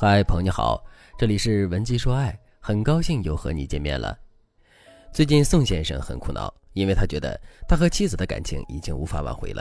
[0.00, 0.80] 嗨，朋友你好，
[1.18, 4.16] 这里是文姬说爱，很高兴又和你见面了。
[5.12, 7.36] 最近宋先生很苦恼，因为他觉得
[7.68, 9.60] 他和妻子的感情已经无法挽回了。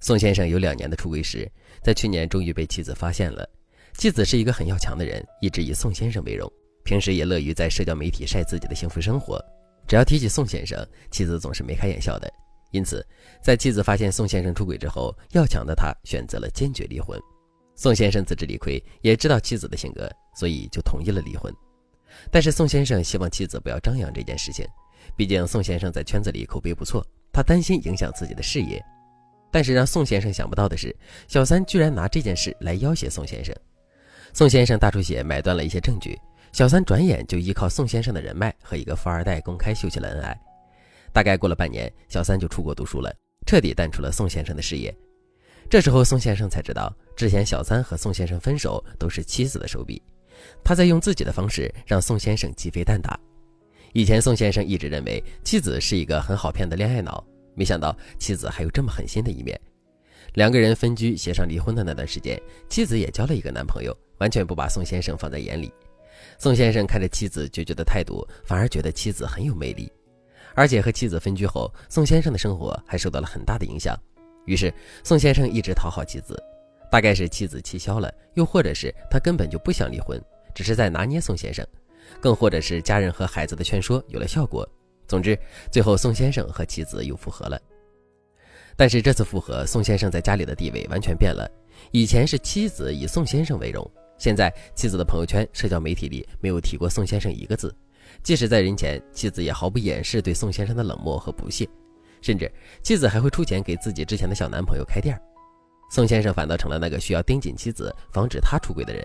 [0.00, 1.46] 宋先生有两年的出轨史，
[1.82, 3.46] 在去年终于被妻子发现了。
[3.92, 6.50] 妻子是一个很要强的人，一直以宋先生为荣，
[6.82, 9.38] 平时也乐于在社交媒体晒自己的幸福生活。
[9.86, 12.32] 只要提起宋先生，妻子总是眉开眼笑的。
[12.70, 13.06] 因此，
[13.42, 17.20] 在妻子发现宋先生出轨之后，要强的他选择了坚决离婚。
[17.78, 21.54] 宋先生自知理亏，也知道妻子的性格，所以就同意了离婚。
[22.28, 24.66] 但是宋先生希望妻子不要张扬这件事情，
[25.16, 28.84] 毕竟宋先生在圈子里口碑不错，他担心影响自己的事业。
[29.52, 30.94] 但是让宋先生想不到的是，
[31.28, 33.54] 小三居然拿这件事来要挟宋先生。
[34.34, 36.18] 宋先生大出血买断了一些证据，
[36.50, 40.36] 小三转眼就依靠宋先生的人脉和一个富二代公开秀起了恩爱。
[41.12, 43.14] 大概过了半年，小三就出国读书了，
[43.46, 44.92] 彻底淡出了宋先生的视野。
[45.70, 46.90] 这时候宋先生才知道。
[47.14, 50.00] 之前小三和宋先生分手都是妻子的手笔，
[50.64, 53.18] 他在用自己的方式让宋先生鸡飞蛋打。
[53.92, 57.22] 以前宋先生一直认为妻子是一个很好骗的恋爱脑，
[57.54, 59.60] 没想到妻子还有这么狠心的一面。
[60.34, 62.40] 两个人分居协商离婚的那段时间，
[62.70, 65.70] 妻子也交了一个男朋友，完全不把宋先生放在眼里。
[66.38, 69.92] 宋先生看着妻子决绝的态度，反而觉得妻子很有魅力。
[70.54, 73.98] 而且和妻子分居后，宋先生的生活还受到了很大的影响。
[74.48, 74.72] 于是
[75.04, 76.42] 宋先生一直讨好妻子。
[76.90, 80.18] 大概是妻子气消了，又或者是他根本就不想离婚，
[80.54, 81.64] 只是在拿捏宋先生，
[82.18, 84.66] 更或者是家人和孩子的劝说有了效果。
[85.06, 85.38] 总之，
[85.70, 87.60] 最后宋先生和妻子又复合了。
[88.74, 91.46] 但是这次复合，宋先生在家里的地位完全变了。
[91.90, 97.74] 以前是妻子以宋先生为荣，现在妻子的朋友圈、社交媒体里没有提过宋先生一个字，
[98.22, 101.68] 即使在人前，妻子也毫不掩饰对宋先生的冷漠和不屑，
[102.20, 102.50] 甚至
[102.82, 105.18] 妻子还会出钱给自己之前的小男朋友开店。
[105.90, 109.04] 宋先生反倒成了那个需要盯紧妻子、防止他出轨的人。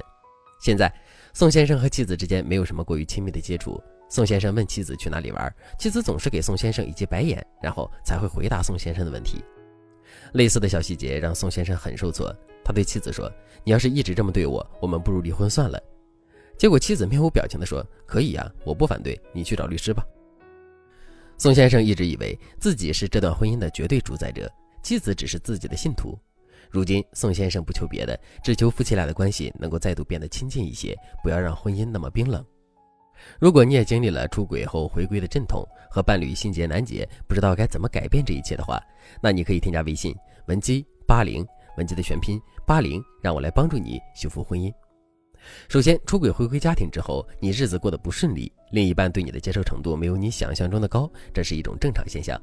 [0.62, 0.94] 现在，
[1.34, 3.82] 宋先生和妻子之间没有什么过于亲密的接触。
[4.10, 9.44] 宋先生问妻子去哪里玩，妻子总是给宋先生一记白眼，然后才会回答宋先生的问题。
[10.34, 12.34] 类似的小细节让宋先生很受挫。
[12.64, 13.32] 他对妻子说
[13.64, 15.82] ：“你要是一直这么对我，我们不如离婚算了。”
[16.58, 20.06] 结果妻子面无表情地说：“可以呀，我不反对，你去找律师吧。”
[21.44, 24.50] 宋先生一直以为自己是这段婚姻的绝对主宰者，
[24.82, 26.18] 妻子只是自己的信徒。
[26.72, 32.42] 如今，宋先生不求别的，只求夫妻俩的关系能够再度变得亲近一些，不要让婚姻那么冰冷。
[33.42, 38.82] 如果你也经历了出轨后回归的阵痛，和伴侣心结难解，不知道该怎么改变这一切的话，
[39.22, 40.16] 那你可以添加微信
[40.48, 44.74] 文姬八零，文姬的全拼八零，让我来帮助你修复婚姻。
[45.68, 52.40] 首先，出轨回归家庭之后，你日子过得不顺利，另一半对你的接受程度没有你想象中的高，这是一种正常现象，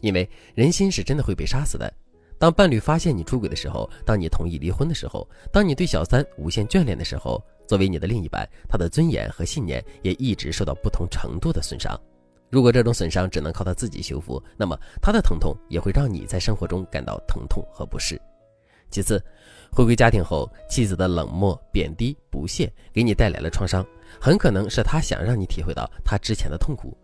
[0.00, 1.92] 因为人心是真的会被杀死的。
[2.38, 12.00] 当伴侣发现你出轨的时候，当你同意离婚的时候，当你对小三无限眷恋的时候，作为你的另一半，他的尊严和信念也一直受到不同程度的损伤。
[12.48, 18.20] 如果这种损伤只能靠他自己修复，那么他的疼痛也会让你在生活中感到疼痛和不适。
[18.90, 19.22] 其次，
[19.70, 23.86] 回归家庭后，妻子的冷漠、贬低、不屑给你带来了创伤，
[24.20, 26.96] 很可能是他想让你体会到他之前的痛苦，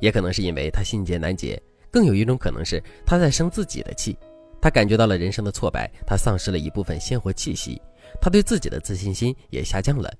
[0.00, 4.16] 也可能是因为他心结难解，更有一种可能是他在生自己的气。
[4.60, 7.80] 他感觉到了人生的挫败，他丧失了一部分鲜活气息，
[8.20, 10.12] 他对自己的自信心也下降了，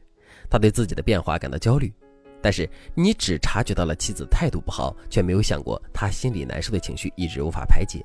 [0.49, 1.93] 他对自己的变化感到焦虑。
[2.41, 8.03] 但是你只察觉到了妻子态度不好，却没有想过他心里难受的情绪一直无法排解。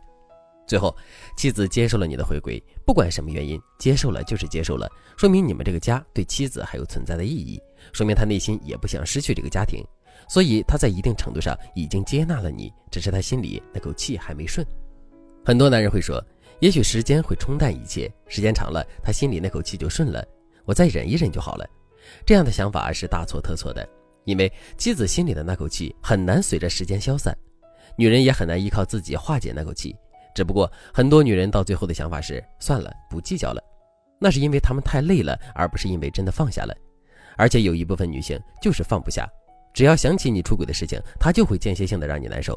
[0.67, 0.95] 最后，
[1.37, 7.61] 妻子接受了你的回归，不管什么原因，接受了就是接受了，说明你们这个家对妻子还有存在的意义，
[7.93, 9.83] 说明他内心也不想失去这个家庭，
[10.27, 14.65] 所以他在一定程度上已经接纳了你，只是他心里那口气还没顺。
[15.45, 16.23] 很多男人会说，
[16.61, 20.25] 也许时间会冲淡一切，时间长了，他心里那口气就顺了，
[20.65, 21.67] 我再忍一忍就好了。
[22.25, 23.87] 这样的想法是大错特错的，
[24.23, 27.37] 因为妻子心里的那口气很难随着时间消散，
[27.95, 29.95] 女人也很难依靠自己化解那口气。
[30.35, 33.63] 只不过很多女人到最后的想法是算了，不计较了，
[34.19, 36.75] 那是因为她们太累了，而不是因为真的放下了。
[37.37, 39.27] 而且有一部分女性就是放不下，
[39.73, 42.53] 只要想起你出轨的事情，她就会间歇性的让你难受。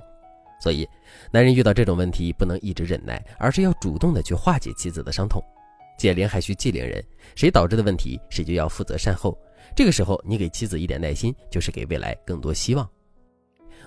[0.61, 0.89] 所以，
[1.31, 5.41] 男人遇到这种问题不能一直忍耐，而是要主动的去化解妻子的伤痛。
[5.97, 7.05] 解铃还需系铃人，
[7.37, 9.37] 谁导致的问题，谁就要负责善后。
[9.77, 12.89] 这个时候，你给妻子一点耐心，就是给未来更多希望。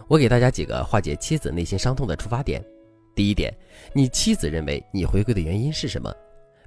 [0.07, 2.61] 我给大家几个化解妻子内心伤痛的出发点。
[3.15, 3.53] 第一点，
[3.93, 6.13] 你妻子认为你回归的原因是什么？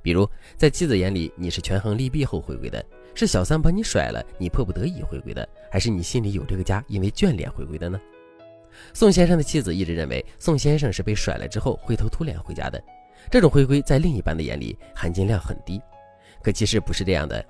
[0.03, 7.99] 比如，在妻子眼里，你是权衡利弊后回归的，是小三把你甩了，你迫不得已回归的，还是你心里有这个家，因为眷恋回归的呢？
[8.93, 12.83] 宋先生的妻子一直认为宋先生是被甩了之后灰头土脸回家的，
[13.31, 15.81] 这种回归在另一半的眼里含金量很低，
[16.43, 17.43] 可其实不是这样的。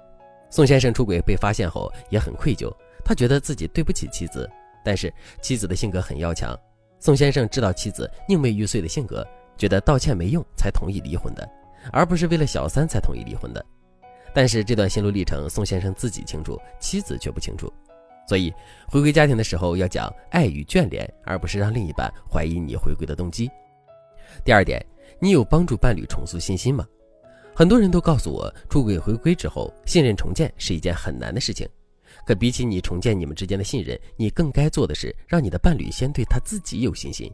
[0.50, 2.72] 宋先生出轨被发现后也很愧疚，
[3.04, 4.48] 他觉得自己对不起妻子，
[4.84, 5.12] 但是
[5.42, 6.56] 妻子的性格很要强。
[7.04, 9.22] 宋先生知道妻子宁为玉碎的性格，
[9.58, 11.46] 觉得道歉没用，才同意离婚的，
[11.92, 13.62] 而不是为了小三才同意离婚的。
[14.32, 17.70] 但是这段心路历程，宋先生自己清楚，妻子却不清楚。
[18.26, 18.50] 所以
[18.88, 23.50] 回归家庭的时候要讲爱与眷恋，而不是让另一半怀疑你回归的动机。
[24.42, 24.82] 第二点，
[25.20, 26.86] 你有帮助伴侣重塑信心吗？
[27.54, 31.68] 很多人都告诉我，出轨回归之后，信任重建是一件很难的事情。
[32.26, 37.30] 可比起你重建你们之间的信任，你更该做的是让你的伴侣先对他自己有信心。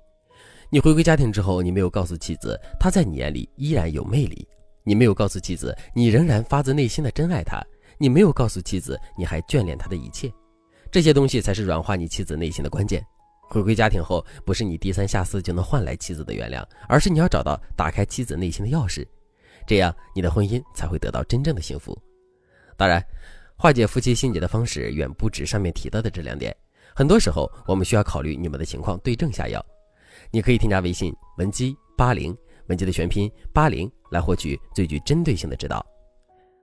[0.71, 4.47] 你回归家庭之后，你没有告诉妻子他在你眼里依然有魅力，
[4.85, 7.61] 你没有告诉妻子你仍然发自内心的真爱他，
[7.99, 10.33] 你没有告诉妻子你还眷恋他的一切，
[10.91, 13.05] 这些东西才是软化你妻子内心的关键。
[13.49, 19.05] 回归家庭后，不是你低三下四就能换来妻子的原谅，而是你要找到打开妻子内心的钥匙，
[19.67, 21.97] 这样你的婚姻才会得到真正的幸福。
[22.77, 23.05] 当然。
[23.61, 26.57] 化解夫妻心结的方式远不止上面提到的这两点，
[26.95, 29.63] 很多时候我们需要考虑你们的情况，对症下药。
[30.31, 32.35] 你可以添加微信文姬八零，
[32.69, 35.85] 文姬的全拼八零，来获取最具针对性的指导。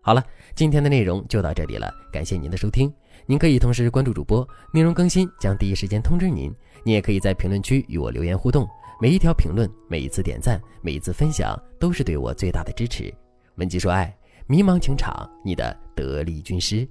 [0.01, 2.91] 好了，今天的内容就到这里了，感谢您的收听。
[3.27, 6.51] 您可以同时关注主播，内容更新将第一时间通知您。
[6.83, 8.67] 您也可以在评论区与我留言互动，
[8.99, 13.13] 每一条评论、每一次点赞、每一次分享，都是对我最大的支持。
[13.57, 14.11] 文姬说爱。
[14.49, 16.87] 迷茫情场，你的得力军师。